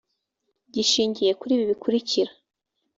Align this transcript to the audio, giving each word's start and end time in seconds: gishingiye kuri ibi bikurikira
gishingiye 0.73 1.31
kuri 1.39 1.51
ibi 1.55 1.65
bikurikira 1.71 2.31